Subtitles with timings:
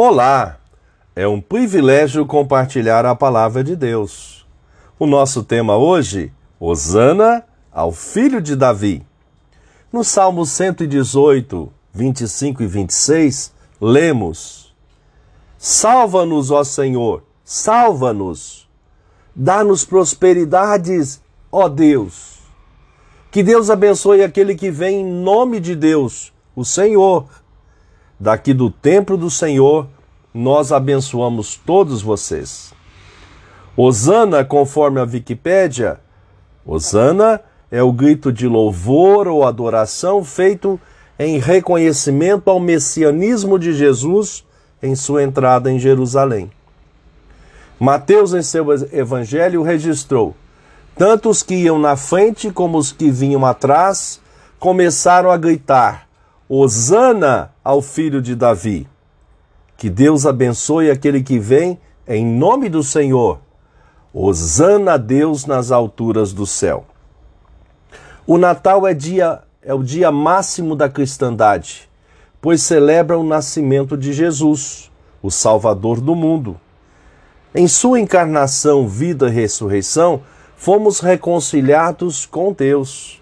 [0.00, 0.60] Olá!
[1.16, 4.46] É um privilégio compartilhar a palavra de Deus.
[4.96, 9.04] O nosso tema hoje, Osana ao filho de Davi.
[9.92, 14.72] No Salmo 118, 25 e 26, lemos:
[15.58, 18.68] Salva-nos, ó Senhor, salva-nos.
[19.34, 21.20] Dá-nos prosperidades,
[21.50, 22.38] ó Deus.
[23.32, 27.26] Que Deus abençoe aquele que vem em nome de Deus, o Senhor
[28.20, 29.86] Daqui do templo do Senhor,
[30.34, 32.72] nós abençoamos todos vocês.
[33.76, 36.00] Osana, conforme a Wikipédia,
[36.66, 37.40] Osana
[37.70, 40.80] é o grito de louvor ou adoração feito
[41.18, 44.44] em reconhecimento ao messianismo de Jesus
[44.82, 46.50] em sua entrada em Jerusalém.
[47.78, 50.34] Mateus, em seu evangelho, registrou:
[50.96, 54.20] tanto os que iam na frente como os que vinham atrás
[54.58, 56.07] começaram a gritar:
[56.50, 58.88] Hosana ao filho de Davi.
[59.76, 63.38] Que Deus abençoe aquele que vem em nome do Senhor.
[64.14, 66.86] Hosana a Deus nas alturas do céu.
[68.26, 71.86] O Natal é, dia, é o dia máximo da cristandade,
[72.40, 74.90] pois celebra o nascimento de Jesus,
[75.22, 76.58] o Salvador do mundo.
[77.54, 80.22] Em sua encarnação, vida e ressurreição,
[80.56, 83.20] fomos reconciliados com Deus.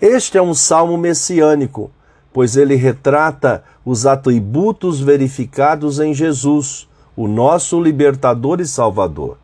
[0.00, 1.90] Este é um salmo messiânico
[2.32, 9.36] pois ele retrata os atributos verificados em Jesus, o nosso libertador e salvador.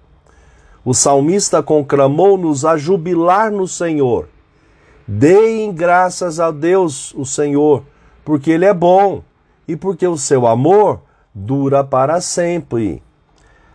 [0.84, 4.28] O salmista conclamou-nos a jubilar no Senhor.
[5.06, 7.82] Deem graças a Deus, o Senhor,
[8.24, 9.22] porque Ele é bom
[9.66, 11.00] e porque o seu amor
[11.34, 13.02] dura para sempre.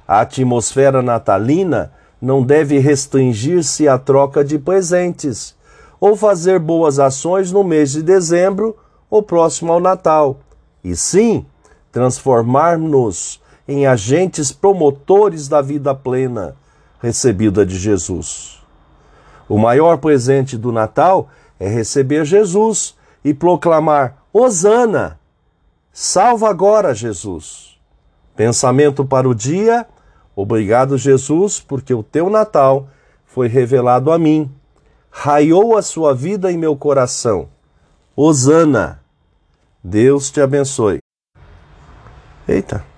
[0.07, 5.55] A atmosfera natalina não deve restringir-se à troca de presentes
[5.99, 8.75] ou fazer boas ações no mês de dezembro
[9.11, 10.39] ou próximo ao Natal,
[10.83, 11.45] e sim
[11.91, 16.55] transformar-nos em agentes promotores da vida plena
[17.01, 18.61] recebida de Jesus.
[19.49, 25.19] O maior presente do Natal é receber Jesus e proclamar: Hosana!
[25.91, 27.77] Salva agora, Jesus!
[28.35, 29.85] Pensamento para o dia:
[30.35, 32.87] Obrigado, Jesus, porque o teu Natal
[33.25, 34.49] foi revelado a mim.
[35.09, 37.49] Raiou a sua vida em meu coração.
[38.15, 39.00] Hosana!
[39.83, 40.99] Deus te abençoe.
[42.47, 42.90] Eita.